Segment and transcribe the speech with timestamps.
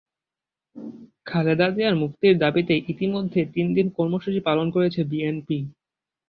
[1.25, 5.57] খালেদা জিয়ার মুক্তির দাবিতে ইতিমধ্যে তিন দিন কর্মসূচি পালন করেছে বিএনপি।